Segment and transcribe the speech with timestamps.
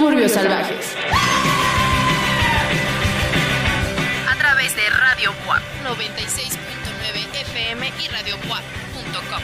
[0.00, 0.96] Suburbios Salvajes.
[4.30, 9.42] A través de Radio WAP 96.9 FM y RadioWap.com.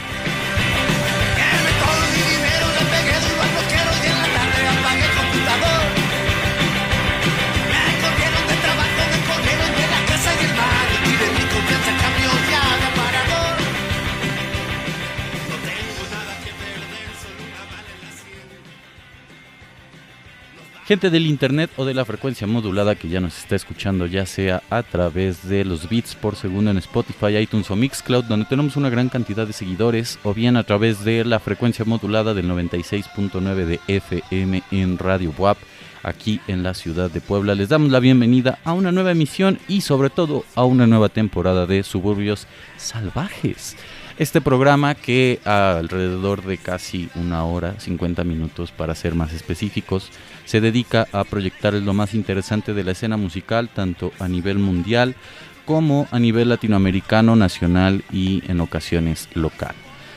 [20.87, 24.63] Gente del internet o de la frecuencia modulada que ya nos está escuchando, ya sea
[24.69, 28.89] a través de los bits por segundo en Spotify, iTunes o Mixcloud, donde tenemos una
[28.89, 33.81] gran cantidad de seguidores, o bien a través de la frecuencia modulada del 96.9 de
[33.89, 35.57] FM en Radio WAP,
[36.03, 37.53] aquí en la ciudad de Puebla.
[37.53, 41.65] Les damos la bienvenida a una nueva emisión y sobre todo a una nueva temporada
[41.65, 42.47] de Suburbios
[42.77, 43.75] Salvajes.
[44.17, 50.09] Este programa que alrededor de casi una hora, 50 minutos para ser más específicos,
[50.43, 55.15] se dedica a proyectar lo más interesante de la escena musical, tanto a nivel mundial
[55.65, 59.75] como a nivel latinoamericano, nacional y en ocasiones local.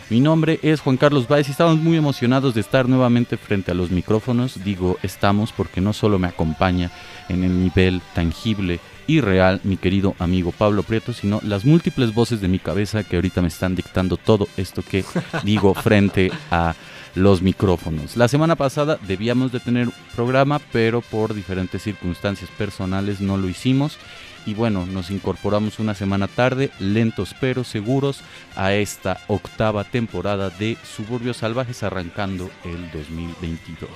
[0.09, 3.75] Mi nombre es Juan Carlos Báez y estamos muy emocionados de estar nuevamente frente a
[3.75, 4.65] los micrófonos.
[4.65, 6.91] Digo estamos porque no solo me acompaña
[7.29, 12.41] en el nivel tangible y real mi querido amigo Pablo Prieto, sino las múltiples voces
[12.41, 15.05] de mi cabeza que ahorita me están dictando todo esto que
[15.43, 16.77] digo frente a
[17.15, 18.17] los micrófonos.
[18.17, 23.99] La semana pasada debíamos de tener programa, pero por diferentes circunstancias personales no lo hicimos.
[24.47, 28.23] Y bueno, nos incorporamos una semana tarde, lentos pero seguros,
[28.57, 33.91] a esta octava temporada de Suburbios Salvajes arrancando el 2022.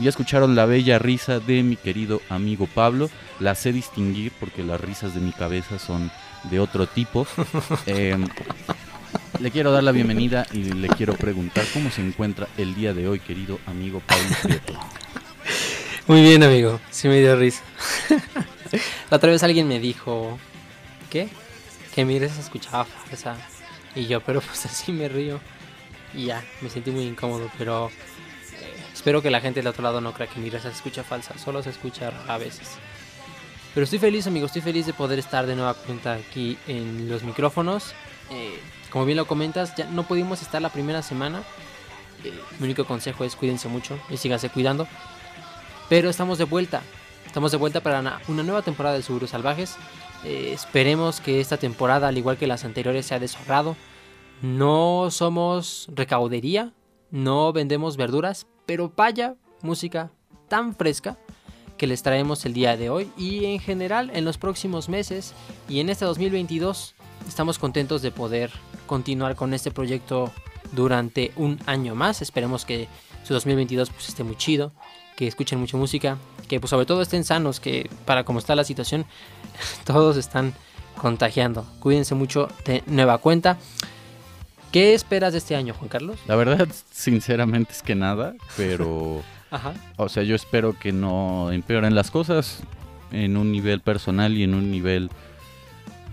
[0.00, 4.80] Ya escucharon la bella risa de mi querido amigo Pablo, la sé distinguir porque las
[4.80, 6.10] risas de mi cabeza son
[6.50, 7.26] de otro tipo.
[7.86, 8.26] Em,
[9.40, 13.08] le quiero dar la bienvenida y le quiero preguntar cómo se encuentra el día de
[13.08, 14.74] hoy, querido amigo Pablo Prieto.
[16.06, 16.80] Muy bien, amigo.
[16.90, 17.62] Sí me dio risa.
[19.10, 20.38] La otra vez alguien me dijo,
[21.10, 21.28] ¿qué?
[21.94, 23.36] Que mi risa se escuchaba falsa.
[23.94, 25.40] Y yo, pero pues así me río.
[26.12, 30.00] Y ya, me sentí muy incómodo, pero eh, espero que la gente del otro lado
[30.00, 31.38] no crea que mi risa se escucha falsa.
[31.38, 32.68] Solo se escucha a veces.
[33.72, 34.46] Pero estoy feliz, amigo.
[34.46, 37.94] Estoy feliz de poder estar de nueva cuenta aquí en los micrófonos.
[38.30, 38.60] Eh,
[38.94, 41.42] como bien lo comentas, ya no pudimos estar la primera semana.
[42.22, 44.86] Eh, mi único consejo es cuídense mucho y síganse cuidando.
[45.88, 46.80] Pero estamos de vuelta.
[47.26, 49.74] Estamos de vuelta para una, nueva temporada de Seguros Salvajes.
[50.22, 53.28] Eh, esperemos que esta temporada, al igual que las anteriores, sea de.
[54.42, 56.72] No somos recaudería,
[57.10, 60.12] no vendemos verduras, pero vaya música
[60.46, 61.18] tan fresca
[61.78, 65.34] que les traemos el día de hoy y en general en los próximos meses
[65.68, 66.94] y en este 2022
[67.28, 68.50] estamos contentos de poder
[68.86, 70.32] continuar con este proyecto
[70.72, 72.22] durante un año más.
[72.22, 72.88] Esperemos que
[73.24, 74.72] su 2022 pues esté muy chido,
[75.16, 76.18] que escuchen mucha música,
[76.48, 79.06] que pues sobre todo estén sanos, que para como está la situación
[79.84, 80.54] todos están
[80.96, 81.66] contagiando.
[81.80, 83.58] Cuídense mucho de nueva cuenta.
[84.72, 86.18] ¿Qué esperas de este año, Juan Carlos?
[86.26, 89.22] La verdad, sinceramente es que nada, pero...
[89.52, 89.72] Ajá.
[89.96, 92.64] O sea, yo espero que no empeoren las cosas
[93.12, 95.10] en un nivel personal y en un nivel,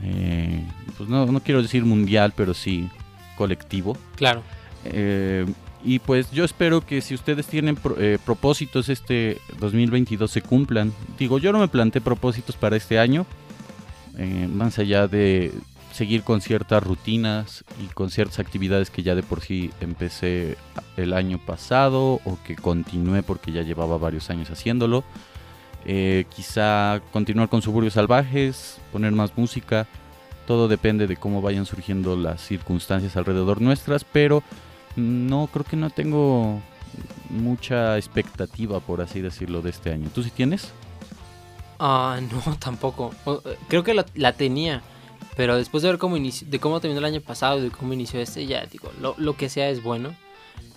[0.04, 0.66] eh,
[0.98, 2.90] pues no, no quiero decir mundial, pero sí
[3.38, 3.98] colectivo.
[4.16, 4.42] Claro.
[4.86, 5.46] Eh,
[5.84, 10.94] y pues yo espero que si ustedes tienen pro- eh, propósitos este 2022 se cumplan.
[11.18, 13.26] Digo, yo no me planteé propósitos para este año,
[14.18, 15.52] eh, más allá de
[15.92, 20.56] seguir con ciertas rutinas y con ciertas actividades que ya de por sí empecé
[20.98, 25.04] el año pasado o que continué porque ya llevaba varios años haciéndolo.
[25.86, 29.88] Eh, quizá continuar con Suburbios Salvajes, poner más música.
[30.48, 34.44] Todo depende de cómo vayan surgiendo las circunstancias alrededor nuestras, pero
[34.96, 36.60] no creo que no tengo
[37.30, 40.10] mucha expectativa, por así decirlo, de este año.
[40.14, 40.70] ¿Tú sí tienes?
[41.80, 43.14] Ah, no, tampoco.
[43.26, 44.82] Eh, Creo que la, tenía,
[45.36, 47.94] pero después de ver cómo inici- de cómo terminó el año pasado y de cómo
[47.94, 50.14] inició este, ya digo, lo, lo que sea es bueno.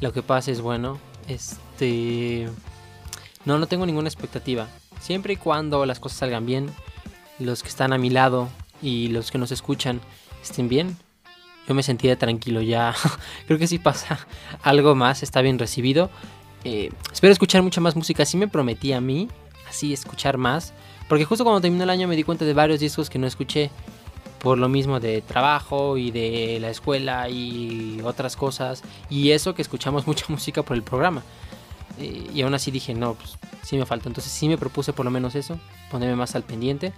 [0.00, 0.98] Lo que pase es bueno.
[1.28, 2.48] Este.
[3.44, 4.68] No, no tengo ninguna expectativa.
[5.04, 6.70] Siempre y cuando las cosas salgan bien,
[7.38, 8.48] los que están a mi lado
[8.80, 10.00] y los que nos escuchan
[10.42, 10.96] estén bien,
[11.68, 12.94] yo me sentía tranquilo ya.
[13.46, 14.26] Creo que si pasa
[14.62, 16.08] algo más, está bien recibido.
[16.64, 18.24] Eh, espero escuchar mucha más música.
[18.24, 19.28] Sí me prometí a mí,
[19.68, 20.72] así escuchar más.
[21.06, 23.70] Porque justo cuando terminó el año me di cuenta de varios discos que no escuché
[24.38, 28.82] por lo mismo de trabajo y de la escuela y otras cosas.
[29.10, 31.22] Y eso que escuchamos mucha música por el programa.
[31.98, 34.08] Y aún así dije, no, pues sí me falta.
[34.08, 35.58] Entonces sí me propuse por lo menos eso,
[35.90, 36.92] ponerme más al pendiente.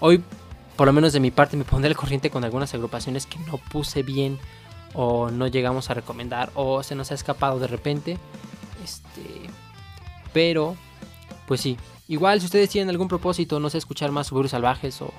[0.00, 0.22] Hoy,
[0.76, 3.58] por lo menos de mi parte, me pondré al corriente con algunas agrupaciones que no
[3.58, 4.38] puse bien
[4.94, 8.18] o no llegamos a recomendar o se nos ha escapado de repente.
[8.82, 9.48] Este,
[10.32, 10.76] pero
[11.46, 11.76] pues sí.
[12.06, 15.10] Igual si ustedes tienen algún propósito, no sé, escuchar más suburbios salvajes o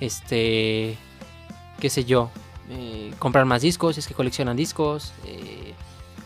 [0.00, 0.98] este,
[1.80, 2.30] qué sé yo,
[2.68, 5.61] eh, comprar más discos, si es que coleccionan discos, eh,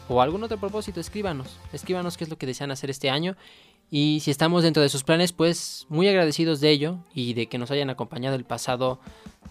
[0.08, 3.37] o algún otro propósito, escríbanos, escríbanos qué es lo que desean hacer este año.
[3.88, 7.56] Y si estamos dentro de sus planes, pues muy agradecidos de ello y de que
[7.56, 8.99] nos hayan acompañado el pasado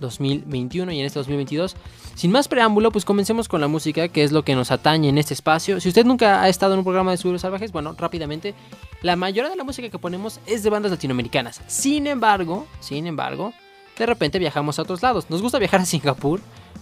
[0.02, 1.78] 2021 y en este 2022.
[2.16, 5.18] Sin más preámbulo, pues comencemos con la música, que es lo que nos atañe en
[5.18, 5.80] este espacio.
[5.80, 8.54] Si usted nunca ha estado en un programa de Suburbios Salvajes, bueno, rápidamente,
[9.02, 11.62] la mayoría de la música que ponemos es de bandas latinoamericanas.
[11.68, 13.54] Sin embargo, sin embargo,
[13.98, 15.30] de repente viajamos a otros lados.
[15.30, 16.42] Nos gusta viajar a Singapur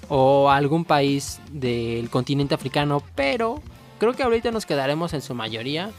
[0.10, 3.62] o algún país del continente africano, pero
[4.00, 5.92] creo que ahorita nos quedaremos en su mayoría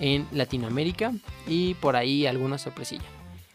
[0.00, 1.12] en Latinoamérica
[1.46, 3.04] y por ahí alguna sorpresilla.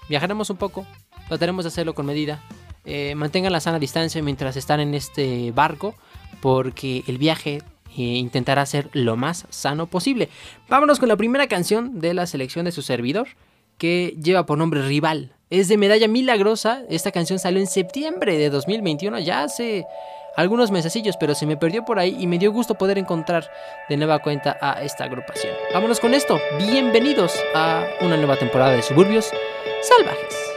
[0.08, 0.86] Viajaremos un poco,
[1.28, 2.42] trataremos de hacerlo con medida.
[2.86, 5.96] Eh, mantengan la sana distancia mientras están en este barco,
[6.42, 7.62] porque el viaje
[7.98, 10.30] eh, intentará ser lo más sano posible.
[10.68, 13.28] Vámonos con la primera canción de la selección de su servidor,
[13.80, 15.32] que lleva por nombre Rival.
[15.50, 16.84] Es de Medalla Milagrosa.
[16.90, 19.88] Esta canción salió en septiembre de 2021, ya hace
[20.36, 23.50] algunos mesecillos, pero se me perdió por ahí y me dio gusto poder encontrar
[23.90, 25.54] de nueva cuenta a esta agrupación.
[25.74, 26.40] Vámonos con esto.
[26.60, 29.32] Bienvenidos a una nueva temporada de Suburbios
[29.82, 30.49] Salvajes.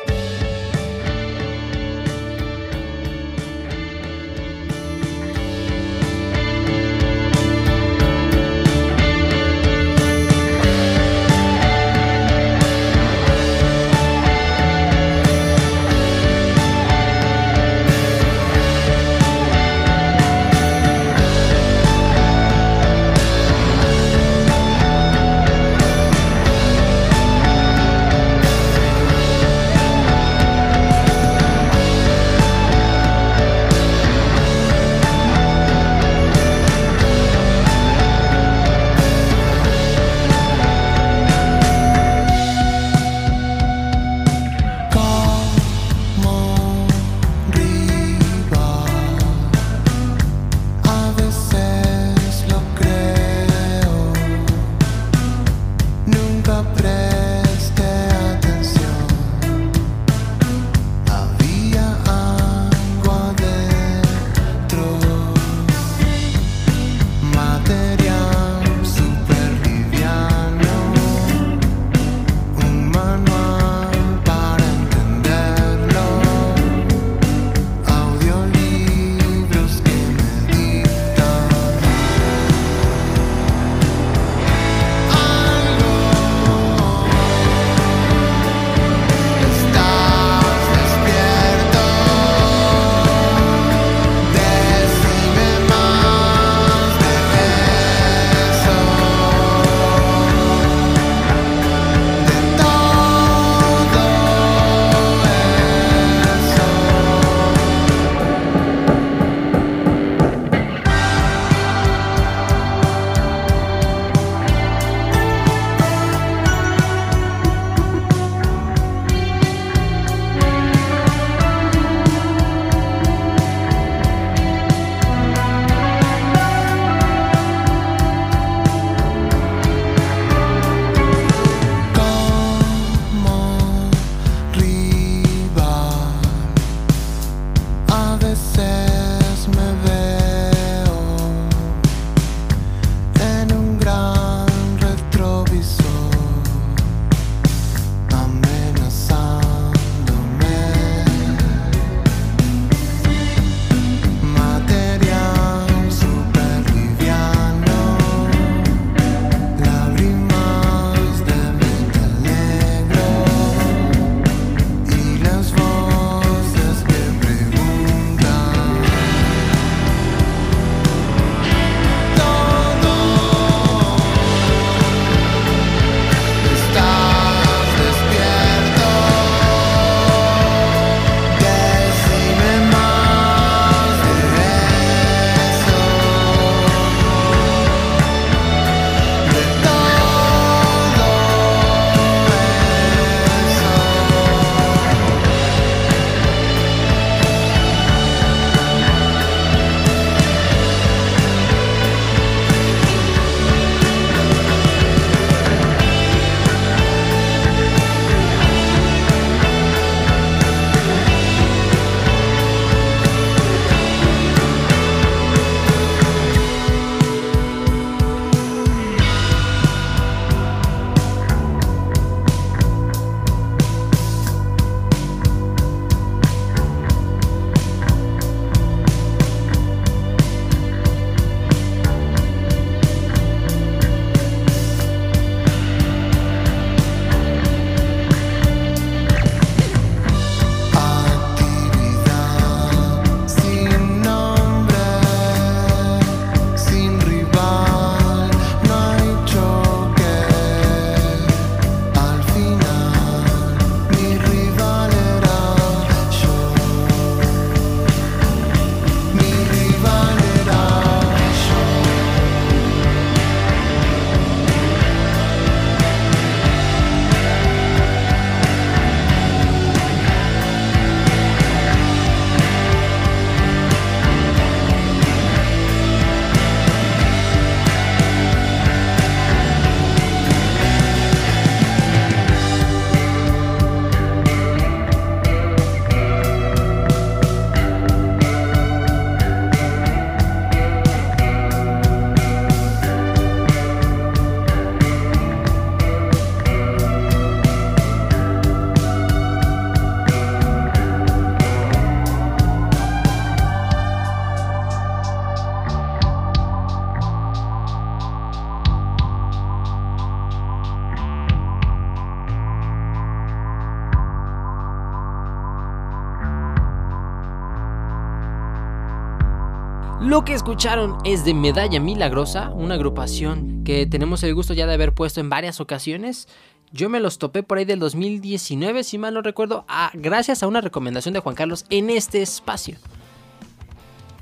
[320.13, 324.75] Lo que escucharon es de Medalla Milagrosa, una agrupación que tenemos el gusto ya de
[324.75, 326.29] haber puesto en varias ocasiones.
[326.71, 329.65] Yo me los topé por ahí del 2019, si mal no recuerdo,
[329.95, 332.77] gracias a una recomendación de Juan Carlos en este espacio.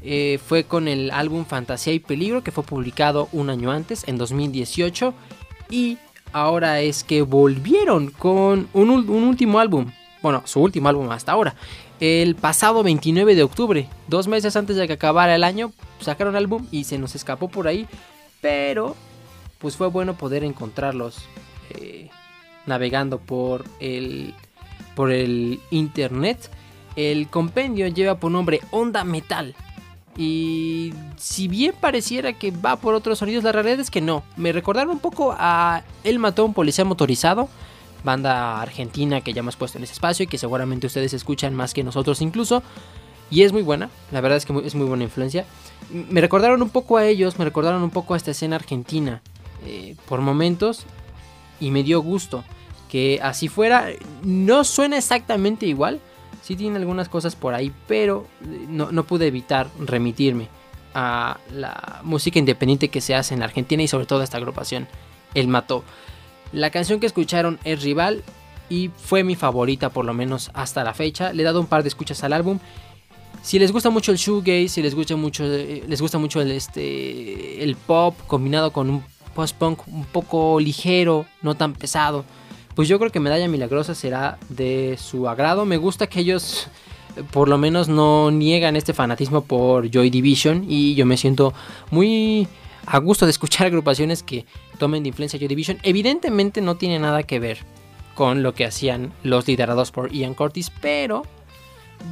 [0.00, 4.16] Eh, fue con el álbum Fantasía y Peligro que fue publicado un año antes, en
[4.16, 5.12] 2018.
[5.70, 5.98] Y
[6.32, 9.90] ahora es que volvieron con un último álbum.
[10.22, 11.56] Bueno, su último álbum hasta ahora.
[12.00, 16.66] El pasado 29 de octubre, dos meses antes de que acabara el año, sacaron álbum
[16.70, 17.86] y se nos escapó por ahí.
[18.40, 18.96] Pero,
[19.58, 21.18] pues fue bueno poder encontrarlos
[21.70, 22.08] eh,
[22.64, 24.34] navegando por el,
[24.94, 26.50] por el internet.
[26.96, 29.54] El compendio lleva por nombre Onda Metal.
[30.16, 34.22] Y si bien pareciera que va por otros sonidos, la realidad es que no.
[34.36, 37.50] Me recordaron un poco a El Mató a un Policía Motorizado,
[38.04, 41.74] banda argentina que ya hemos puesto en ese espacio y que seguramente ustedes escuchan más
[41.74, 42.62] que nosotros incluso.
[43.30, 45.44] Y es muy buena, la verdad es que es muy buena influencia.
[45.90, 49.22] Me recordaron un poco a ellos, me recordaron un poco a esta escena argentina
[49.64, 50.84] eh, por momentos
[51.60, 52.44] y me dio gusto
[52.90, 53.88] que así fuera.
[54.22, 56.00] No suena exactamente igual,
[56.42, 60.48] sí tiene algunas cosas por ahí, pero eh, no, no pude evitar remitirme
[60.94, 64.88] a la música independiente que se hace en Argentina y sobre todo a esta agrupación,
[65.34, 65.84] El Mató.
[66.52, 68.22] La canción que escucharon es Rival
[68.68, 71.32] y fue mi favorita por lo menos hasta la fecha.
[71.32, 72.58] Le he dado un par de escuchas al álbum.
[73.42, 76.50] Si les gusta mucho el shoegaze, si les gusta mucho, eh, les gusta mucho el,
[76.50, 79.02] este, el pop combinado con un
[79.34, 82.24] post-punk un poco ligero, no tan pesado,
[82.74, 85.64] pues yo creo que Medalla Milagrosa será de su agrado.
[85.64, 86.68] Me gusta que ellos
[87.32, 91.52] por lo menos no niegan este fanatismo por Joy Division y yo me siento
[91.90, 92.48] muy
[92.86, 94.46] a gusto de escuchar agrupaciones que
[94.78, 95.78] tomen de influencia Joy Division.
[95.82, 97.58] Evidentemente no tiene nada que ver
[98.14, 101.22] con lo que hacían los liderados por Ian Curtis, pero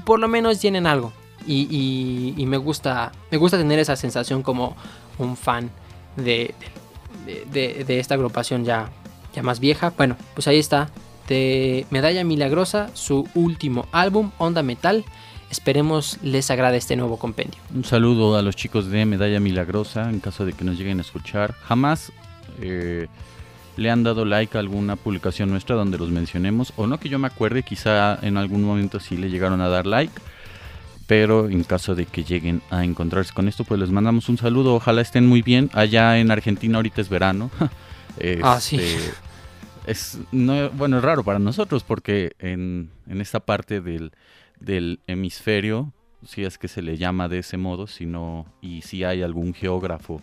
[0.05, 1.13] por lo menos tienen algo.
[1.47, 4.77] Y, me gusta me gusta tener esa sensación como
[5.19, 5.71] un fan
[6.17, 6.55] de,
[7.25, 8.91] de, de- de esta agrupación ya,
[9.35, 9.93] ya más vieja.
[9.97, 10.91] Bueno, pues ahí está.
[11.27, 15.05] De Medalla Milagrosa, su último álbum, Onda Metal.
[15.51, 17.59] Esperemos les agrade este nuevo compendio.
[17.75, 21.03] Un saludo a los chicos de Medalla Milagrosa en caso de que nos lleguen a
[21.03, 21.55] escuchar.
[21.63, 22.13] Jamás
[22.61, 23.07] eh,
[23.77, 26.73] le han dado like a alguna publicación nuestra donde los mencionemos.
[26.77, 29.87] O no que yo me acuerde, quizá en algún momento sí le llegaron a dar
[29.87, 30.13] like.
[31.07, 34.75] Pero en caso de que lleguen a encontrarse con esto, pues les mandamos un saludo.
[34.75, 35.71] Ojalá estén muy bien.
[35.73, 37.51] Allá en Argentina ahorita es verano.
[38.43, 38.81] Ah, sí.
[38.81, 39.13] Este,
[39.87, 44.11] Es, no, bueno, es raro para nosotros porque en, en esta parte del,
[44.61, 45.93] del hemisferio,
[46.27, 49.55] si es que se le llama de ese modo, si no, y si hay algún
[49.55, 50.21] geógrafo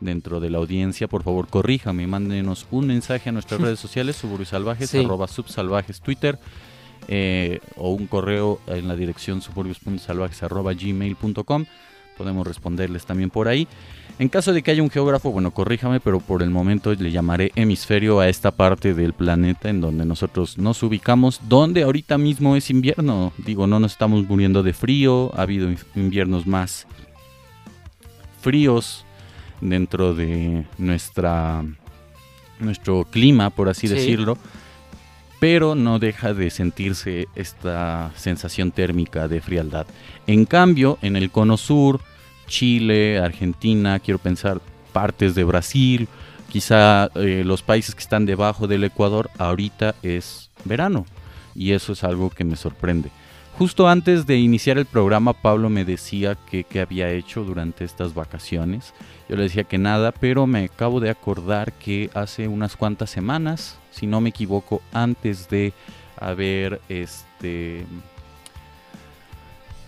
[0.00, 4.48] dentro de la audiencia, por favor corríjame, mándenos un mensaje a nuestras redes sociales, Suburbios
[4.50, 4.98] Salvajes, Sí.
[5.04, 6.38] arroba subsalvajes Twitter,
[7.08, 11.64] eh, o un correo en la dirección suburbios.salvajes arroba gmail.com.
[12.18, 13.66] Podemos responderles también por ahí.
[14.18, 17.52] En caso de que haya un geógrafo, bueno, corríjame, pero por el momento le llamaré
[17.54, 22.68] hemisferio a esta parte del planeta en donde nosotros nos ubicamos, donde ahorita mismo es
[22.68, 23.32] invierno.
[23.38, 26.88] Digo, no nos estamos muriendo de frío, ha habido inviernos más
[28.40, 29.04] fríos
[29.60, 31.64] dentro de nuestra
[32.60, 33.94] nuestro clima, por así Sí.
[33.94, 34.36] decirlo,
[35.40, 39.86] pero no deja de sentirse esta sensación térmica de frialdad.
[40.26, 42.00] En cambio, en el cono sur,
[42.46, 44.60] Chile, Argentina, quiero pensar
[44.92, 46.08] partes de Brasil,
[46.50, 51.06] quizá eh, los países que están debajo del Ecuador, ahorita es verano.
[51.54, 53.10] Y eso es algo que me sorprende.
[53.58, 58.14] Justo antes de iniciar el programa, Pablo me decía que, que había hecho durante estas
[58.14, 58.94] vacaciones.
[59.28, 63.76] Yo le decía que nada, pero me acabo de acordar que hace unas cuantas semanas,
[63.90, 65.72] si no me equivoco, antes de
[66.20, 67.84] haber este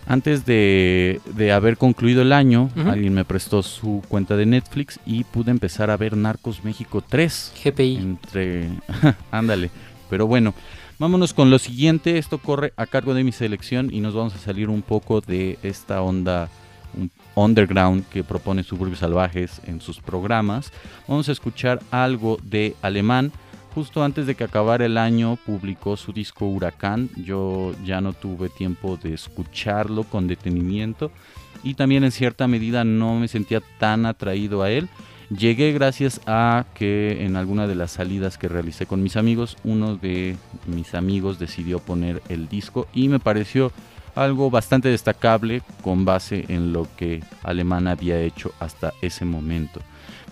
[0.05, 5.23] antes de, de haber concluido el año, alguien me prestó su cuenta de Netflix y
[5.23, 7.97] pude empezar a ver Narcos México 3 GPI.
[7.97, 8.69] entre
[9.31, 9.69] ándale
[10.09, 10.53] pero bueno
[11.01, 12.19] vámonos con lo siguiente.
[12.19, 15.57] Esto corre a cargo de mi selección y nos vamos a salir un poco de
[15.63, 16.47] esta onda
[16.93, 20.71] un underground que propone Suburbios Salvajes en sus programas.
[21.07, 23.31] Vamos a escuchar algo de alemán.
[23.73, 27.09] Justo antes de que acabara el año publicó su disco Huracán.
[27.15, 31.11] Yo ya no tuve tiempo de escucharlo con detenimiento
[31.63, 34.87] y también en cierta medida no me sentía tan atraído a él
[35.37, 39.95] Llegué gracias a que en alguna de las salidas que realicé con mis amigos, uno
[39.95, 40.35] de
[40.67, 43.71] mis amigos decidió poner el disco y me pareció
[44.13, 49.79] algo bastante destacable con base en lo que Alemán había hecho hasta ese momento.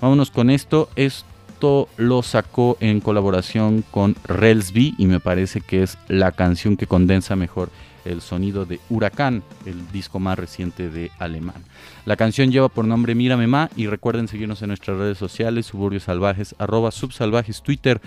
[0.01, 0.89] Vámonos con esto.
[0.98, 6.88] Esto lo sacó en colaboración con Relsby y me parece que es la canción que
[6.88, 7.70] condensa mejor
[8.06, 11.63] el sonido de Huracán, el disco más reciente de Alemán.
[12.06, 16.03] La canción lleva por nombre Mírame Ma y recuerden seguirnos en nuestras redes sociales, Suburbios
[16.03, 18.01] Salvajes, arroba Subsalvajes, Twitter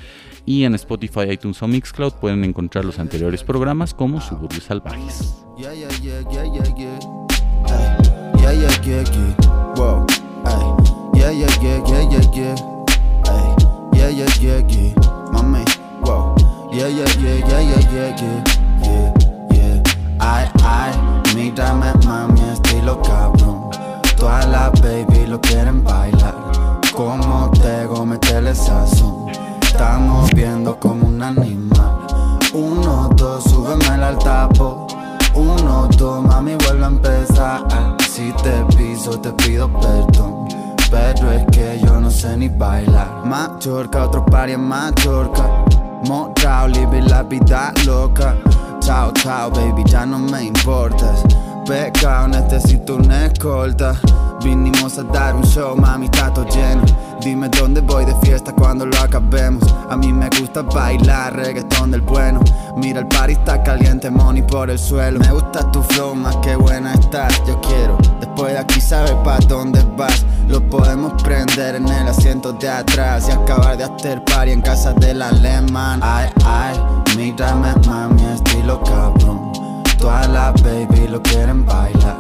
[0.46, 5.34] y en Spotify, iTunes o Mixcloud pueden encontrar los anteriores programas como Suburbios Salvajes.
[20.64, 23.70] Ay, ay, mírame, mami, estilo cabrón.
[24.16, 26.34] Todas las baby lo quieren bailar.
[26.94, 29.26] Como Tego, metele sazón.
[29.62, 32.06] Estamos viendo como un animal.
[32.52, 34.86] Uno, dos, súbeme al tapo.
[35.34, 37.62] Uno, dos, mami, vuelve a empezar.
[38.10, 40.48] Si te piso, te pido perdón.
[40.90, 43.24] Pero es que yo no sé ni bailar.
[43.24, 45.64] Mallorca, otro party en Mallorca.
[46.06, 48.36] Motrao, live la vida loca.
[48.84, 51.22] Chao, chao, baby, ya no me importas.
[51.66, 53.94] Pecado, necesito una escolta.
[54.42, 56.82] Vinimos a dar un show, mami, todo lleno.
[57.20, 59.62] Dime dónde voy de fiesta cuando lo acabemos.
[59.88, 62.40] A mí me gusta bailar reggaetón del bueno.
[62.76, 65.20] Mira, el party está caliente, money por el suelo.
[65.20, 67.40] Me gusta tu flow, más que buena estás.
[67.46, 70.26] Yo quiero, después de aquí, saber pa' dónde vas.
[70.48, 74.92] Lo podemos prender en el asiento de atrás y acabar de hacer party en casa
[74.94, 76.00] del alemán.
[76.02, 76.76] Ay, ay,
[77.16, 79.41] mírame, mami, estilo cabrón.
[80.02, 82.16] Todas las baby lo quieren bailar.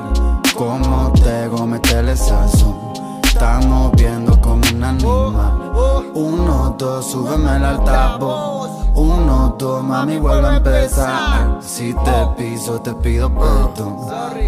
[0.56, 2.76] Como Tego, metele sazón.
[3.24, 5.72] Estamos viendo como un animal.
[6.14, 8.81] Uno, dos, súbeme al altavoz.
[8.94, 11.58] Uno, dos, mami, vuelve a empezar.
[11.62, 13.96] Si te piso, te pido perdón.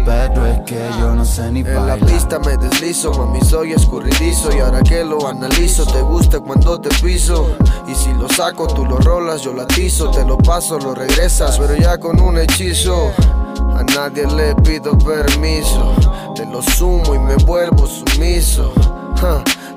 [0.05, 4.55] Pero es que yo no sé ni En la pista me deslizo, mami soy escurridizo.
[4.55, 7.55] Y ahora que lo analizo, te gusta cuando te piso.
[7.87, 10.11] Y si lo saco, tú lo rolas, yo lo atizo.
[10.11, 13.11] Te lo paso, lo regresas, pero ya con un hechizo.
[13.75, 15.95] A nadie le pido permiso.
[16.35, 18.71] Te lo sumo y me vuelvo sumiso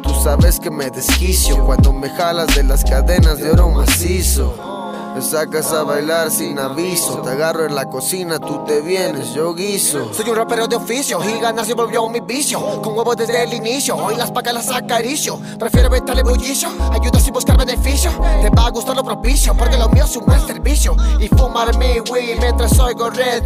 [0.09, 4.79] Tú sabes que me desquicio cuando me jalas de las cadenas de oro macizo
[5.19, 7.21] me sacas a bailar sin aviso.
[7.23, 10.15] Te agarro en la cocina, tú te vienes, yo guiso.
[10.15, 12.61] Soy un rapero de oficio y ganar se volvió mi vicio.
[12.83, 15.41] Con huevos desde el inicio, hoy las pacas las acaricio.
[15.59, 18.13] Prefiero meterle bullicio, ayuda sin buscar beneficio.
[18.43, 20.95] Te va a gustar lo propicio, porque lo mío es un buen servicio.
[21.19, 23.43] Y fumar mi weed mientras oigo Red.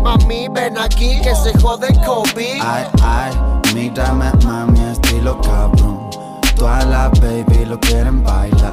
[0.00, 2.58] Mami, ven aquí que se jode Kobe.
[2.60, 3.32] Ay, ay,
[3.74, 5.91] mírame, mami, estilo cabrón.
[6.62, 8.72] Todas las baby lo quieren bailar.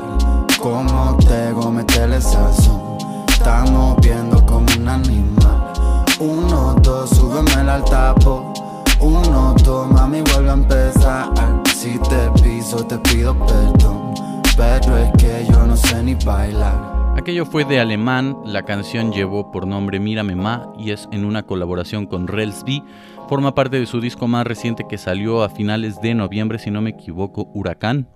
[0.62, 3.00] Como Tego, metele sazón.
[3.28, 5.74] Estamos viendo como un animal.
[6.20, 8.54] Uno, dos, súbeme al tapo.
[9.00, 11.30] Uno, dos, mami, vuelve a empezar.
[11.76, 14.14] Si te piso, te pido perdón.
[14.56, 17.00] Pero es que yo no sé ni bailar.
[17.18, 21.42] Aquello fue de alemán, la canción llevó por nombre Mírame Ma y es en una
[21.44, 22.84] colaboración con Relsby.
[23.30, 26.82] Forma parte de su disco más reciente que salió a finales de noviembre, si no
[26.82, 28.10] me equivoco, Huracán.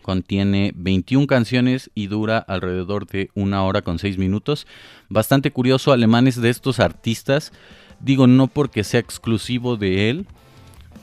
[0.00, 4.66] Contiene 21 canciones y dura alrededor de una hora con 6 minutos.
[5.10, 7.52] Bastante curioso, alemanes de estos artistas.
[8.00, 10.26] Digo, no porque sea exclusivo de él,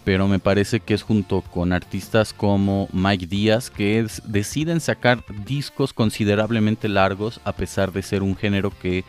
[0.06, 5.94] pero me parece que es junto con artistas como Mike Díaz que deciden sacar discos
[5.94, 9.04] considerablemente largos a pesar de ser un género que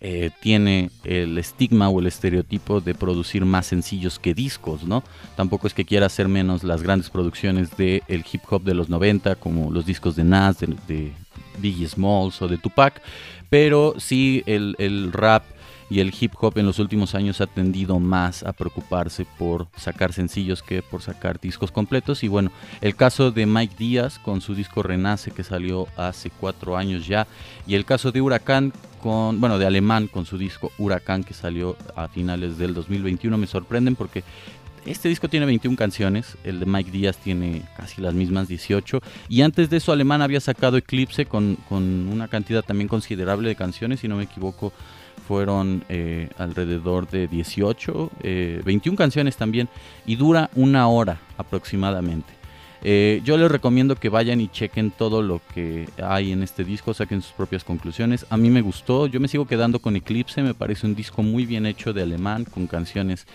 [0.00, 5.02] eh, tiene el estigma o el estereotipo de producir más sencillos que discos, ¿no?
[5.36, 9.36] Tampoco es que quiera hacer menos las grandes producciones del hip hop de los 90
[9.36, 11.12] como los discos de Nas, de, de
[11.58, 13.00] Biggie Smalls o de Tupac,
[13.48, 15.44] pero sí el, el rap
[15.88, 20.12] y el hip hop en los últimos años ha tendido más a preocuparse por sacar
[20.12, 22.24] sencillos que por sacar discos completos.
[22.24, 26.76] Y bueno, el caso de Mike Díaz con su disco Renace que salió hace cuatro
[26.76, 27.26] años ya.
[27.66, 31.76] Y el caso de Huracán con, bueno, de Alemán con su disco Huracán que salió
[31.94, 34.24] a finales del 2021 me sorprenden porque
[34.84, 39.42] este disco tiene 21 canciones, el de Mike Díaz tiene casi las mismas 18 y
[39.42, 44.00] antes de eso Alemán había sacado Eclipse con, con una cantidad también considerable de canciones,
[44.00, 44.72] si no me equivoco
[45.26, 49.68] fueron eh, alrededor de 18, eh, 21 canciones también
[50.06, 52.35] y dura una hora aproximadamente.
[52.88, 56.94] Eh, yo les recomiendo que vayan y chequen todo lo que hay en este disco,
[56.94, 58.24] saquen sus propias conclusiones.
[58.30, 61.46] A mí me gustó, yo me sigo quedando con Eclipse, me parece un disco muy
[61.46, 63.26] bien hecho de alemán, con canciones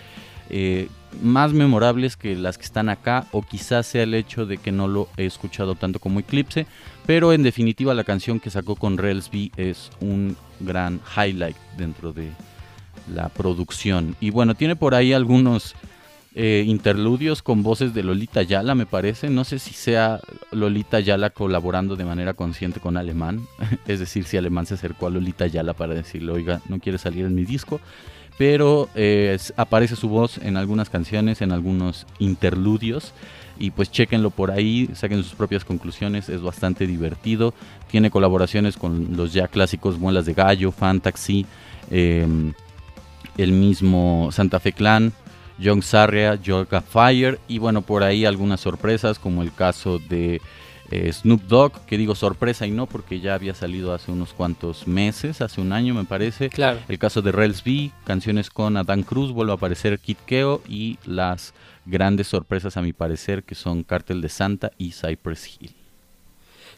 [0.50, 0.88] eh,
[1.22, 4.88] más memorables que las que están acá, o quizás sea el hecho de que no
[4.88, 6.66] lo he escuchado tanto como Eclipse,
[7.06, 12.30] pero en definitiva la canción que sacó con Relsby es un gran highlight dentro de
[13.14, 14.16] la producción.
[14.22, 15.76] Y bueno, tiene por ahí algunos
[16.34, 19.30] eh, interludios con voces de Lolita Yala, me parece.
[19.30, 23.48] No sé si sea Lolita Yala colaborando de manera consciente con Alemán.
[23.88, 27.26] es decir, si Alemán se acercó a Lolita Yala para decirle, oiga, no quiere salir
[27.26, 27.82] en mi disco.
[28.38, 33.14] Pero eh, aparece su voz en algunas canciones, en algunos interludios.
[33.60, 37.54] Y pues chequenlo por ahí, saquen sus propias conclusiones, es bastante divertido.
[37.92, 41.46] Tiene colaboraciones con los ya clásicos Muelas de Gallo, Fantaxi,
[41.92, 42.54] em,
[43.38, 45.14] el mismo Santa Fe Clan,
[45.62, 50.42] Young Sarria, Jorga Fire y bueno, por ahí algunas sorpresas como el caso de
[50.90, 54.88] eh, Snoop Dogg, que digo sorpresa y no porque ya había salido hace unos cuantos
[54.88, 56.50] meses, hace un año me parece.
[56.50, 56.80] Claro.
[56.90, 60.98] El caso de Rels B, canciones con Adán Cruz, vuelve a aparecer Kid Keo y
[61.06, 61.54] las
[61.86, 65.76] grandes sorpresas a mi parecer que son Cártel de Santa y Cypress Hill.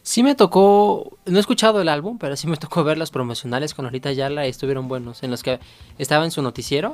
[0.02, 3.72] Sí me tocó, no he escuchado el álbum, pero sí me tocó ver los promocionales
[3.72, 5.58] con Lolita Yala y estuvieron buenos, en los que
[5.98, 6.92] estaba en su noticiero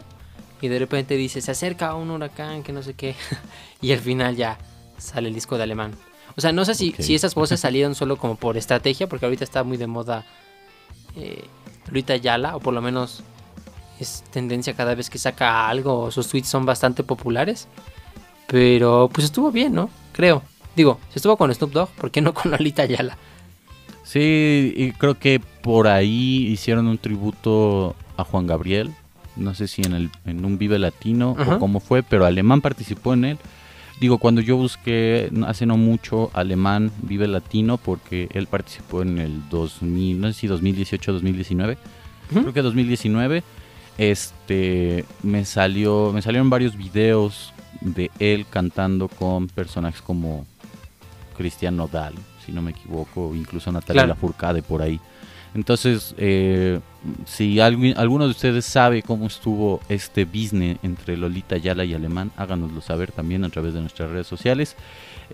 [0.61, 3.15] y de repente dice, se acerca un huracán, que no sé qué,
[3.81, 4.59] y al final ya
[4.99, 5.93] sale el disco de alemán.
[6.37, 9.45] O sea, no sé si, si esas voces salieron solo como por estrategia, porque ahorita
[9.45, 10.25] está muy de moda
[11.17, 11.45] eh,
[12.23, 13.23] Yala, o por lo menos
[13.99, 17.69] es tendencia cada vez que saca algo, sus tweets son bastante populares,
[18.47, 19.91] pero pues estuvo bien, ¿no?
[20.13, 20.43] Creo.
[20.77, 23.19] Digo, si estuvo con Snoop Dogg, ¿por qué no con Lolita Yala?
[24.05, 28.95] Sí, y creo que por ahí hicieron un tributo a Juan Gabriel.
[29.41, 31.57] No sé si en, el, en un Vive Latino Ajá.
[31.57, 33.39] o cómo fue, pero Alemán participó en él.
[34.01, 39.49] Digo, cuando yo busqué hace no mucho Alemán Vive Latino, porque él participó en el
[39.51, 41.77] 2000, no sé si 2018 2019,
[42.31, 42.41] Ujú.
[42.41, 43.43] creo que 2019,
[43.99, 50.47] este, me salió, me salieron varios videos de él cantando con personajes como
[51.37, 54.09] Cristian Nodal, si no me equivoco, o incluso Natalia Claro.
[54.15, 54.99] Lafourcade por ahí.
[55.55, 56.81] Entonces, eh,
[57.27, 62.31] si alguien, alguno de ustedes sabe cómo estuvo este business entre Lolita Yala y Alemán,
[62.37, 64.77] háganoslo saber también a través de nuestras redes sociales.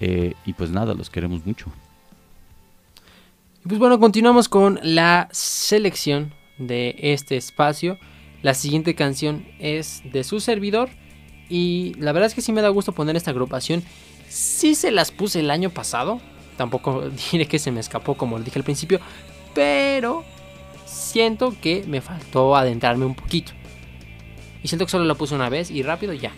[0.01, 1.67] Eh, y pues nada, los queremos mucho.
[3.67, 7.99] Pues bueno, continuamos con la selección de este espacio.
[8.43, 10.89] La siguiente canción es de su servidor.
[11.49, 13.83] Y la verdad es que sí me da gusto poner esta agrupación.
[14.29, 16.21] Sí se las puse el año pasado.
[16.57, 19.01] Tampoco diré que se me escapó como lo dije al principio.
[19.57, 20.23] Pero
[20.85, 23.53] siento que me faltó adentrarme un poquito.
[24.62, 26.31] Y siento que solo la puse una vez y rápido ya.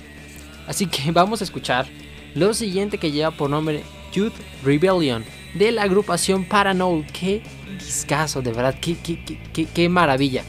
[0.68, 1.87] Así que vamos a escuchar
[2.35, 7.07] lo siguiente que lleva por nombre Youth Rebellion de la agrupación Paranoid.
[7.07, 7.42] Qué
[7.81, 9.18] discazo, de verdad, qué, qué,
[9.52, 10.44] qué, qué maravilla.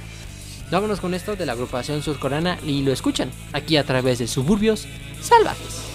[0.70, 4.88] Vámonos con esto de la agrupación surcoreana y lo escuchan aquí a través de Suburbios
[5.20, 5.89] Salvajes.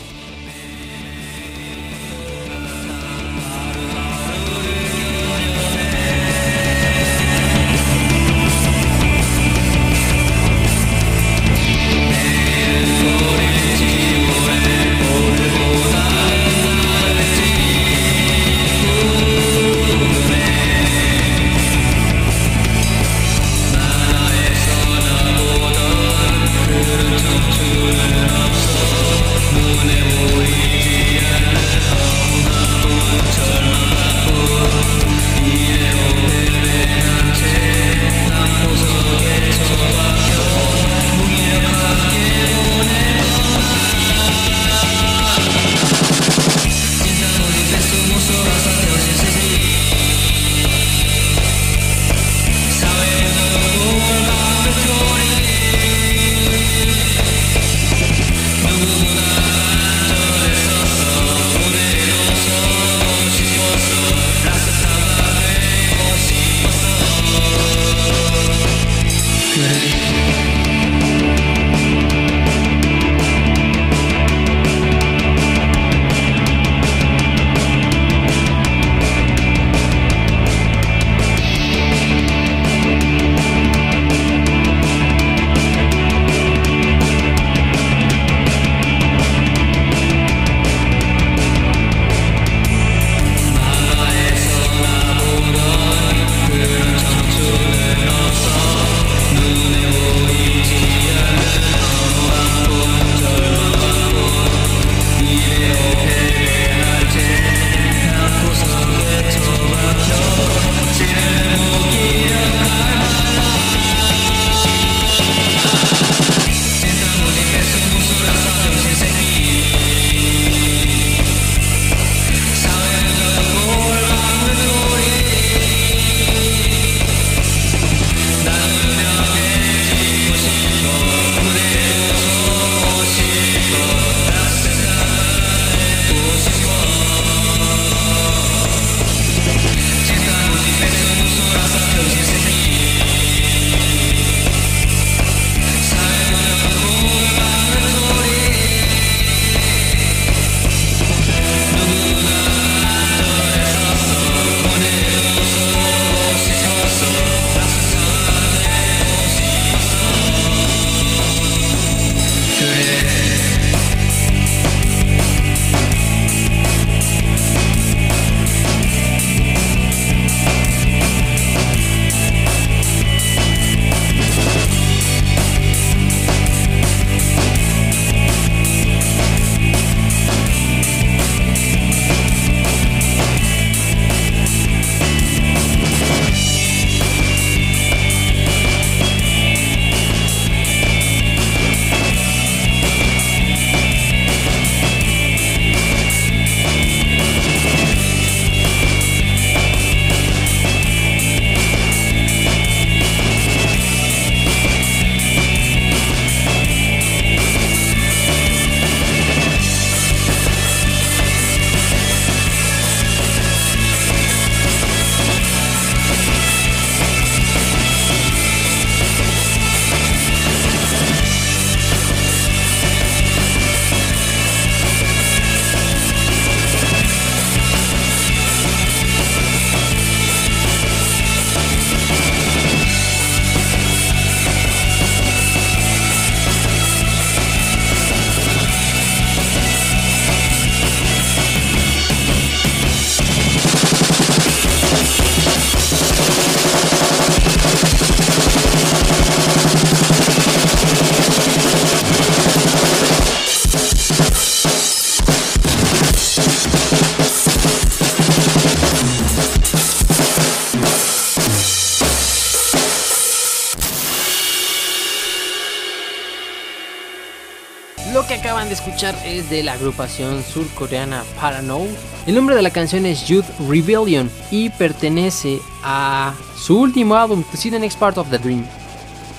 [269.11, 271.91] Es de la agrupación surcoreana Paranoid.
[272.27, 277.79] El nombre de la canción es Youth Rebellion y pertenece a su último álbum, the
[277.79, 278.65] Next Part of the Dream.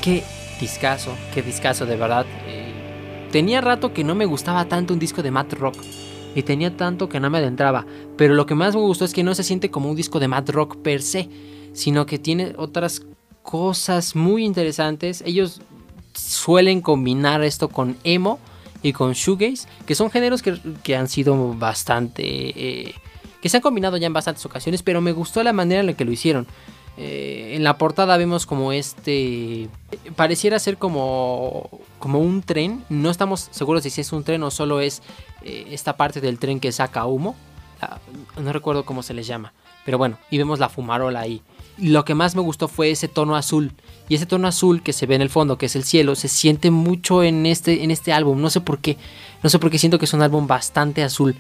[0.04, 0.24] Qué
[0.62, 2.28] discazo, qué discazo de verdad.
[2.46, 2.74] Eh,
[3.32, 5.78] tenía rato que no me gustaba tanto un disco de Matt Rock
[6.36, 9.24] y tenía tanto que no me adentraba, pero lo que más me gustó es que
[9.24, 11.28] no se siente como un disco de Matt Rock per se,
[11.74, 13.02] sino que tiene otras
[13.42, 15.24] cosas muy interesantes.
[15.26, 15.60] Ellos
[16.14, 18.40] suelen combinar esto con emo
[18.82, 22.24] y con shoegaze, que son géneros que, han sido bastante...
[22.24, 22.96] Eh,
[23.42, 25.94] que se han combinado ya en bastantes ocasiones, pero me gustó la manera en la
[25.94, 26.48] que lo hicieron.
[26.98, 29.70] Eh, en la portada vemos como este...
[30.16, 32.84] Pareciera ser como, como un tren.
[32.90, 35.04] No estamos seguros si es un tren o solo es
[35.44, 37.36] eh, esta parte del tren que saca humo.
[37.82, 38.00] Ah,
[38.42, 39.54] no recuerdo cómo se les llama.
[39.86, 41.44] Pero bueno, y vemos la fumarola ahí
[41.78, 43.72] lo que más me gustó fue ese tono azul.
[44.08, 46.28] Y ese tono azul que se ve en el fondo, que es el cielo, se
[46.28, 48.42] siente mucho en este, en este álbum.
[48.42, 48.98] No sé por qué.
[49.44, 51.36] No sé por qué siento que es un álbum bastante azul.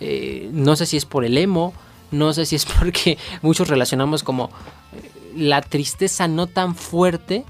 [0.00, 1.72] Eh, no sé si es por el emo.
[2.10, 4.46] No sé si es porque muchos relacionamos como
[4.92, 7.44] eh, la tristeza no tan fuerte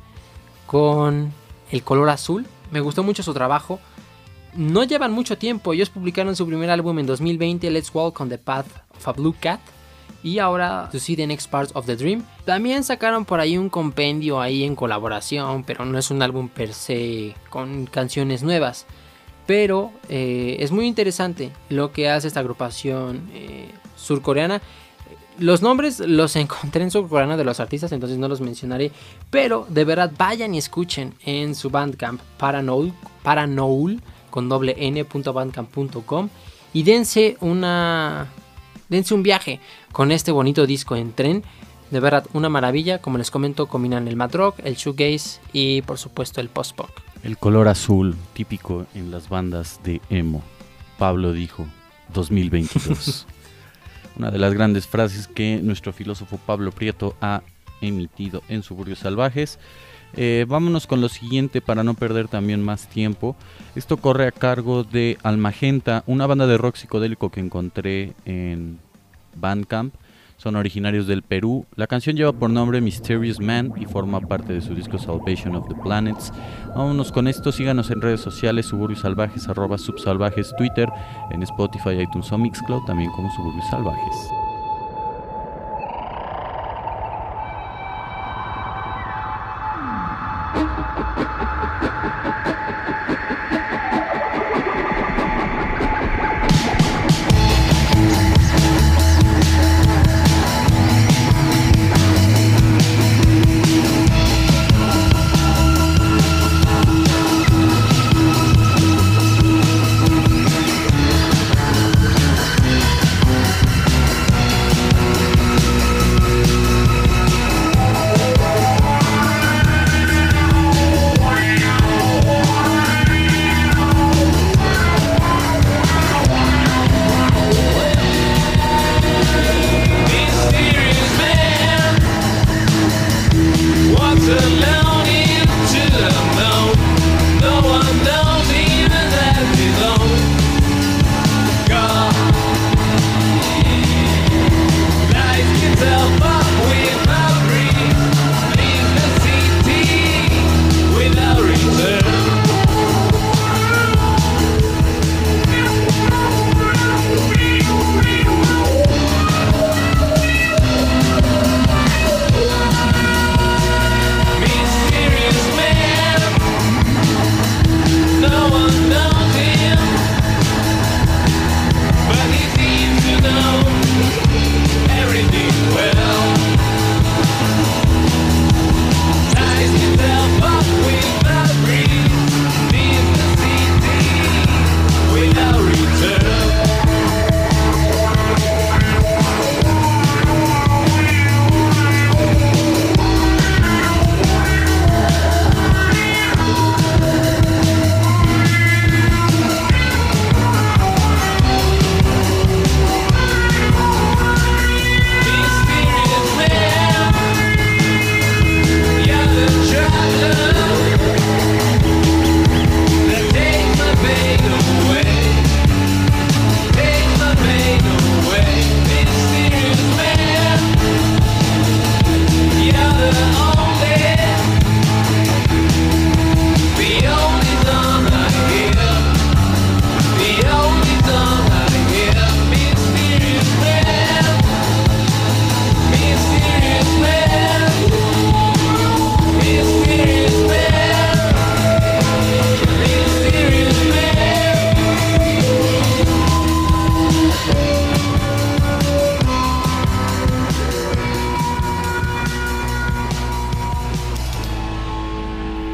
[0.66, 1.32] con
[1.70, 2.46] el color azul.
[2.70, 3.80] Me gustó mucho su trabajo.
[4.54, 5.72] No llevan mucho tiempo.
[5.72, 9.34] Ellos publicaron su primer álbum en 2020, Let's Walk on the Path of a Blue
[9.38, 9.60] Cat
[10.26, 12.24] y ahora To See the Next Part of the Dream.
[12.44, 16.74] También sacaron por ahí un compendio ahí en colaboración, pero no es un álbum per
[16.74, 18.86] se con canciones nuevas.
[19.46, 24.60] Pero eh, es muy interesante lo que hace esta agrupación eh, surcoreana.
[25.38, 28.90] Los nombres los encontré en surcoreana de los artistas, entonces no los mencionaré.
[29.30, 36.30] Pero de verdad vayan y escuchen en su bandcamp Paranoul con doble n.bandcamp.com
[36.72, 38.26] y dense una
[38.88, 39.60] dense un viaje
[39.92, 41.42] con este bonito disco en tren.
[41.90, 43.00] De verdad, una maravilla.
[43.00, 46.90] Como les comento, combinan el mad rock, el shoegaze y por supuesto el post-punk.
[47.22, 50.42] El color azul, típico en las bandas de emo.
[50.98, 51.66] Pablo dijo,
[52.12, 53.26] 2022.
[54.16, 57.42] una de las grandes frases que nuestro filósofo Pablo Prieto ha
[57.80, 59.58] emitido en Suburbios Salvajes.
[60.16, 63.36] Eh, vámonos con lo siguiente para no perder también más tiempo.
[63.74, 68.78] Esto corre a cargo de Almagenta, una banda de rock psicodélico que encontré en
[69.34, 69.94] Bandcamp.
[70.38, 71.66] Son originarios del Perú.
[71.76, 75.66] La canción lleva por nombre Mysterious Man y forma parte de su disco Salvation of
[75.68, 76.30] the Planets.
[76.68, 77.52] Vámonos con esto.
[77.52, 80.90] Síganos en redes sociales, Suburbios Salvajes, arroba subsalvajes, Twitter,
[81.30, 84.45] en Spotify, iTunes o Mixcloud, también como Suburbios Salvajes.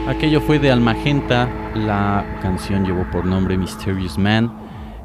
[0.09, 4.53] Aquello fue de Almagenta, la canción llevó por nombre Mysterious Man.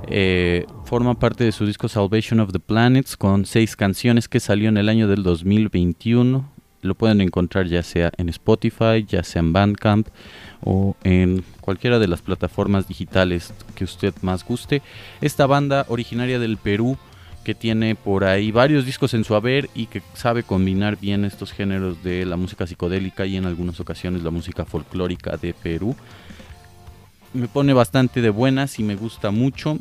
[0.07, 4.69] Eh, forma parte de su disco Salvation of the Planets con seis canciones que salió
[4.69, 6.49] en el año del 2021.
[6.81, 10.07] Lo pueden encontrar ya sea en Spotify, ya sea en Bandcamp
[10.63, 14.81] o en cualquiera de las plataformas digitales que usted más guste.
[15.21, 16.97] Esta banda originaria del Perú
[17.47, 21.53] que tiene por ahí varios discos en su haber y que sabe combinar bien estos
[21.53, 25.95] géneros de la música psicodélica y en algunas ocasiones la música folclórica de Perú.
[27.33, 29.79] Me pone bastante de buenas y me gusta mucho.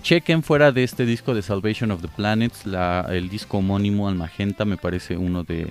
[0.00, 2.62] Chequen fuera de este disco de Salvation of the Planets,
[3.10, 5.70] el disco homónimo al Magenta me parece uno de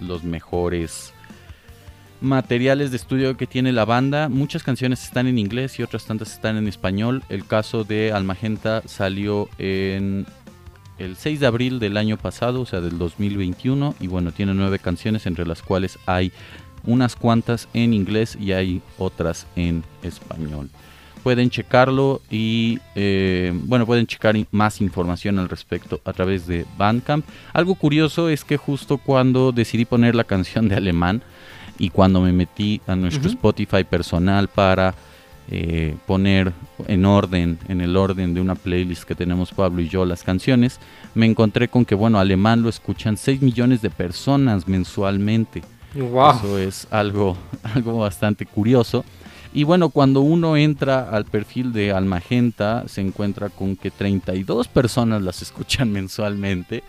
[0.00, 1.14] los mejores
[2.20, 4.28] materiales de estudio que tiene la banda.
[4.28, 7.22] Muchas canciones están en inglés y otras tantas están en español.
[7.28, 10.26] El caso de Almagenta salió en
[10.98, 13.94] el 6 de abril del año pasado, o sea, del 2021.
[14.00, 16.32] Y bueno, tiene nueve canciones entre las cuales hay
[16.84, 20.70] unas cuantas en inglés y hay otras en español.
[21.22, 27.26] Pueden checarlo y eh, bueno, pueden checar más información al respecto a través de Bandcamp.
[27.52, 31.22] Algo curioso es que justo cuando decidí poner la canción de alemán,
[31.78, 34.94] y cuando me metí a nuestro Spotify personal para
[35.48, 36.52] eh, poner
[36.88, 40.80] en orden, en el orden de una playlist que tenemos Pablo y yo las canciones,
[41.14, 45.62] me encontré con que, bueno, alemán lo escuchan 6 millones de personas mensualmente.
[45.94, 49.04] Eso es algo, algo bastante curioso.
[49.56, 55.22] Y bueno, cuando uno entra al perfil de Almagenta, se encuentra con que 32 personas
[55.22, 56.84] las escuchan mensualmente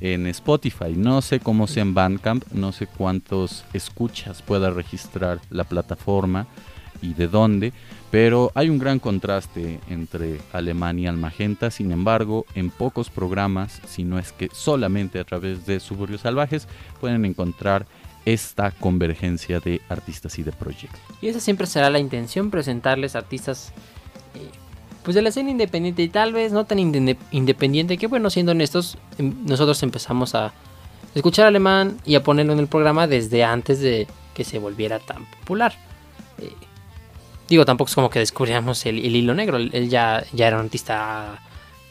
[0.00, 0.94] en Spotify.
[0.96, 6.46] No sé cómo sea en Bandcamp, no sé cuántos escuchas pueda registrar la plataforma
[7.02, 7.74] y de dónde,
[8.10, 11.70] pero hay un gran contraste entre Alemania y Almagenta.
[11.70, 16.66] Sin embargo, en pocos programas, si no es que solamente a través de Suburbios Salvajes,
[16.98, 17.86] pueden encontrar
[18.26, 21.00] esta convergencia de artistas y de proyectos.
[21.22, 23.72] Y esa siempre será la intención, presentarles artistas
[24.34, 24.50] eh,
[25.02, 28.98] pues de la escena independiente y tal vez no tan independiente que bueno, siendo honestos,
[29.16, 30.52] em, nosotros empezamos a
[31.14, 35.24] escuchar alemán y a ponerlo en el programa desde antes de que se volviera tan
[35.26, 35.72] popular.
[36.38, 36.52] Eh,
[37.48, 41.40] digo, tampoco es como que descubríamos el, hilo negro, él ya, ya era un artista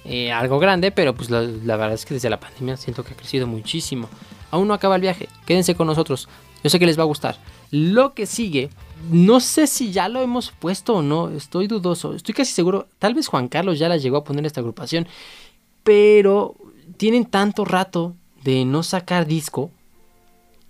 [0.07, 3.17] eh, algo grande, pero pues la, verdad es que desde la pandemia siento que ha
[3.17, 4.07] crecido muchísimo.
[4.55, 6.29] Aún no acaba el viaje, quédense con nosotros,
[6.63, 7.35] yo sé que les va a gustar.
[7.71, 8.69] Lo que sigue
[9.11, 12.13] no sé si ya lo hemos puesto o no, estoy dudoso.
[12.13, 15.09] Estoy casi seguro, tal vez Juan Carlos ya la llegó a poner esta agrupación,
[15.83, 16.55] pero
[16.95, 19.71] tienen tanto rato de no sacar disco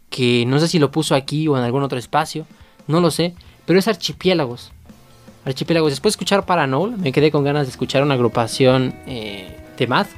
[0.10, 2.48] que no sé si lo puso aquí o en algún otro espacio,
[2.88, 3.36] no lo sé,
[3.68, 4.72] pero es Archipiélagos.
[5.46, 9.86] Archipiélagos, después de escuchar Paranol, me quedé con ganas de escuchar una agrupación eh, de
[9.86, 10.10] math.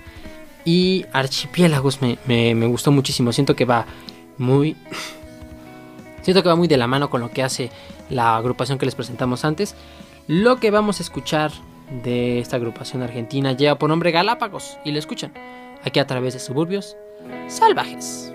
[0.68, 3.86] Y Archipiélagos me, me gustó muchísimo, siento que va
[4.38, 4.76] muy...
[6.24, 7.72] Siento que va muy de la mano con lo que hace
[8.10, 9.76] la agrupación que les presentamos antes.
[10.28, 11.54] Lo que vamos a escuchar
[12.04, 15.32] de esta agrupación argentina lleva por nombre Galápagos y lo escuchan
[15.86, 16.98] aquí a través de suburbios
[17.48, 18.34] salvajes.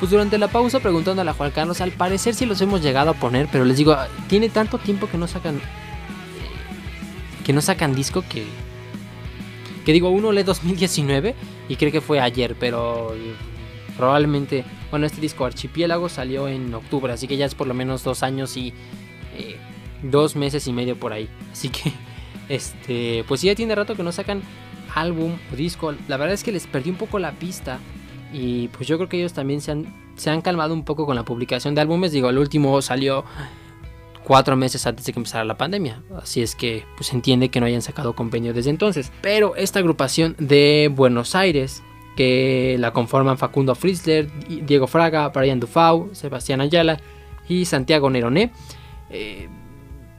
[0.00, 3.14] Pues durante la pausa preguntándole a Juan Carlos, al parecer sí los hemos llegado a
[3.14, 3.94] poner, pero les digo,
[4.28, 5.60] tiene tanto tiempo que no sacan eh,
[7.44, 8.46] que no sacan disco que
[9.84, 11.34] que digo, uno lee 2019
[11.68, 13.14] y cree que fue ayer, pero
[13.96, 18.02] probablemente, bueno, este disco Archipiélago salió en octubre, así que ya es por lo menos
[18.02, 18.72] dos años y
[19.36, 19.56] eh,
[20.02, 21.28] dos meses y medio por ahí.
[21.52, 21.92] Así que,
[22.48, 24.42] este, pues ya tiene rato que no sacan
[24.94, 25.94] álbum o disco.
[26.08, 27.78] La verdad es que les perdí un poco la pista
[28.32, 31.16] y pues yo creo que ellos también se han, se han calmado un poco con
[31.16, 32.12] la publicación de álbumes.
[32.12, 33.24] Digo, el último salió
[34.24, 36.02] cuatro meses antes de que empezara la pandemia.
[36.16, 39.12] Así es que pues entiende que no hayan sacado compendio desde entonces.
[39.22, 41.82] Pero esta agrupación de Buenos Aires,
[42.16, 44.30] que la conforman Facundo Fritzler,
[44.66, 47.00] Diego Fraga, Brian Dufau, Sebastián Ayala
[47.48, 48.52] y Santiago Neroné,
[49.10, 49.48] eh,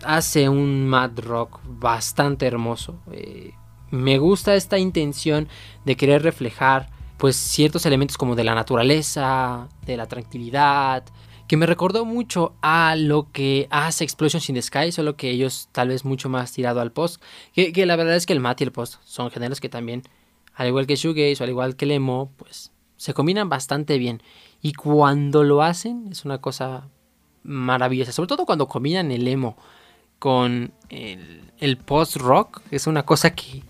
[0.04, 3.00] hace un mad rock bastante hermoso.
[3.12, 3.54] Eh,
[3.92, 5.48] me gusta esta intención
[5.86, 6.90] de querer reflejar
[7.22, 11.04] pues ciertos elementos como de la naturaleza, de la tranquilidad,
[11.48, 15.70] que me recordó mucho a lo que hace Explosions in the Sky, solo que ellos
[15.72, 17.22] tal vez mucho más tirado al post,
[17.54, 20.02] que, la verdad es que el mat y el post son géneros que también,
[20.56, 24.24] al igual que shoegaze o al igual que el emo, pues se combinan bastante bien.
[24.60, 26.88] Y cuando lo hacen es una cosa
[27.44, 29.58] maravillosa, sobre todo cuando combinan el emo
[30.18, 33.62] con el, post-rock, es una cosa que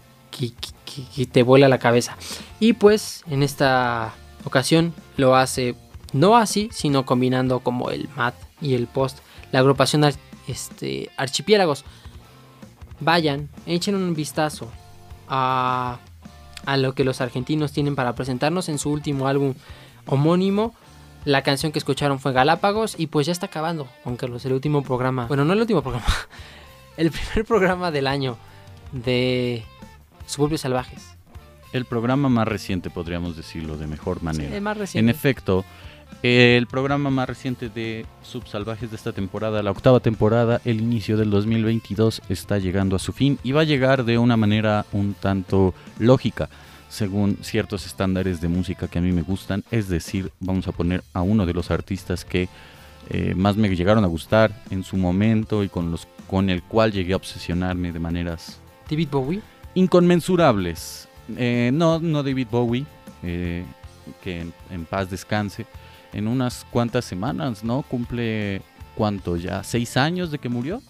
[1.31, 2.17] te vuela la cabeza.
[2.59, 4.13] Y pues en esta
[4.45, 5.75] ocasión lo hace
[6.13, 9.19] no así, sino combinando como el mat y el post.
[9.51, 10.03] La agrupación
[10.47, 11.85] este, Archipiélagos.
[12.99, 14.69] Vayan, echen un vistazo
[15.27, 15.99] a,
[16.65, 19.55] a lo que los argentinos tienen para presentarnos en su último álbum
[20.05, 20.73] homónimo.
[21.25, 24.81] La canción que escucharon fue Galápagos y pues ya está acabando, aunque es el último
[24.83, 26.05] programa, bueno, no el último programa,
[26.97, 28.37] el primer programa del año
[28.91, 29.63] de
[30.31, 31.17] Suburbios Salvajes.
[31.73, 34.55] El programa más reciente, podríamos decirlo de mejor manera.
[34.55, 35.11] el más reciente.
[35.11, 35.65] En efecto,
[36.23, 41.31] el programa más reciente de Subsalvajes de esta temporada, la octava temporada, el inicio del
[41.31, 45.73] 2022 está llegando a su fin y va a llegar de una manera un tanto
[45.99, 46.49] lógica,
[46.87, 49.65] según ciertos estándares de música que a mí me gustan.
[49.69, 52.47] Es decir, vamos a poner a uno de los artistas que
[53.09, 56.93] eh, más me llegaron a gustar en su momento y con, los, con el cual
[56.93, 58.59] llegué a obsesionarme de maneras...
[58.89, 59.41] David Bowie.
[59.75, 61.07] Inconmensurables.
[61.37, 62.85] Eh, no, no David Bowie,
[63.23, 63.63] eh,
[64.23, 65.65] que en paz descanse
[66.13, 67.83] en unas cuantas semanas, ¿no?
[67.83, 68.61] Cumple,
[68.95, 69.63] ¿cuánto ya?
[69.63, 70.81] ¿Seis años de que murió?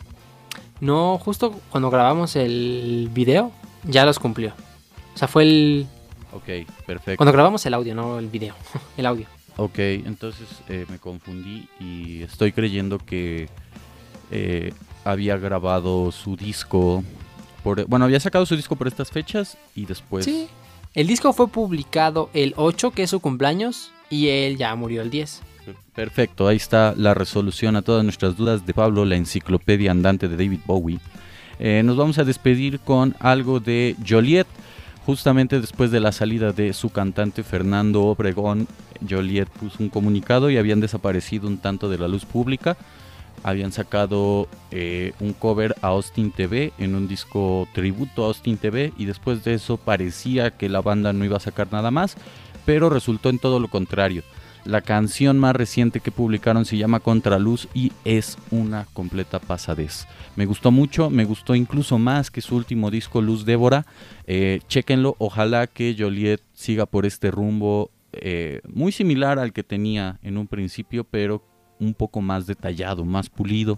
[0.80, 3.52] No, justo cuando grabamos el video,
[3.84, 4.54] ya los cumplió.
[5.14, 5.88] O sea, fue el...
[6.34, 7.18] Ok, perfecto.
[7.18, 8.56] Cuando grabamos el audio, no el video,
[8.98, 9.28] el audio.
[9.58, 13.50] Ok, entonces eh, me confundí y estoy creyendo que
[14.32, 14.74] eh,
[15.04, 17.04] había grabado su disco,
[17.64, 20.26] por, bueno, había sacado su disco por estas fechas y después...
[20.26, 20.47] Sí,
[20.93, 25.09] el disco fue publicado el 8, que es su cumpleaños, y él ya murió el
[25.09, 25.41] 10.
[25.95, 30.36] Perfecto, ahí está la resolución a todas nuestras dudas de Pablo, la enciclopedia andante de
[30.36, 30.99] David Bowie.
[31.59, 34.47] Eh, nos vamos a despedir con algo de Joliet.
[35.05, 38.68] Justamente después de la salida de su cantante Fernando Obregón,
[39.07, 42.78] Joliet puso un comunicado y habían desaparecido un tanto de la luz pública.
[43.44, 48.94] Habían sacado eh, un cover a Austin TV en un disco tributo a Austin TV
[48.98, 52.18] y después de eso parecía que la banda no iba a sacar nada más
[52.66, 54.24] pero resultó en todo lo contrario.
[54.64, 60.08] La canción más reciente que publicaron se llama Contraluz y es una completa pasadez.
[60.36, 63.88] Me gustó mucho, me gustó incluso más que su último disco Luz Débora.
[64.28, 70.20] Eh, chéquenlo, ojalá que Joliet siga por este rumbo eh, muy similar al que tenía
[70.22, 71.44] en un principio, pero
[71.82, 73.78] un poco más detallado, más pulido,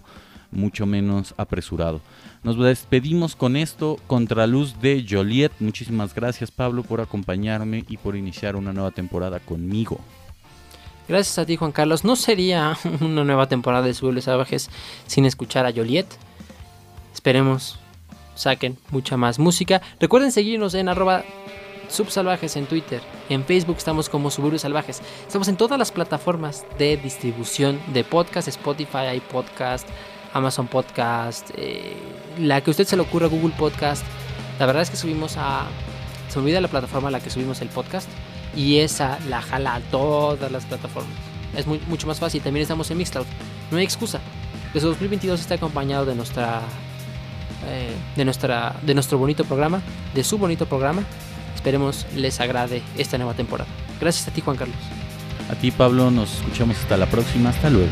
[0.52, 2.00] mucho menos apresurado.
[2.44, 5.50] Nos despedimos con esto, Contraluz de Joliet.
[5.58, 9.98] Muchísimas gracias Pablo por acompañarme y por iniciar una nueva temporada conmigo.
[11.08, 12.04] Gracias a ti Juan Carlos.
[12.04, 14.70] No sería una nueva temporada de Suburbios Salvajes
[15.06, 16.06] sin escuchar a Joliet.
[17.12, 17.78] Esperemos
[18.34, 19.80] saquen mucha más música.
[20.00, 21.24] Recuerden seguirnos en arroba
[21.88, 23.00] subsalvajes en Twitter.
[23.28, 25.02] En Facebook estamos como Suburbios Salvajes.
[25.26, 29.88] Estamos en todas las plataformas de distribución de podcast, Spotify, iPodcast,
[30.32, 31.96] Amazon Podcast, eh,
[32.38, 34.04] la que usted se le ocurra, Google Podcast.
[34.58, 35.66] La verdad es que subimos a...
[36.28, 38.08] Se olvida la plataforma a la que subimos el podcast
[38.56, 41.14] y esa la jala a todas las plataformas.
[41.56, 42.42] Es muy, mucho más fácil.
[42.42, 43.26] También estamos en Mixcloud.
[43.70, 44.20] No hay excusa.
[44.72, 46.60] Desde 2022 está acompañado de nuestra,
[47.68, 49.80] eh, de nuestra, de nuestro bonito programa,
[50.14, 51.04] de su bonito programa.
[51.64, 53.70] Esperemos les agrade esta nueva temporada.
[53.98, 54.76] Gracias a ti, Juan Carlos.
[55.48, 56.10] A ti, Pablo.
[56.10, 57.48] Nos escuchamos hasta la próxima.
[57.48, 57.88] Hasta luego.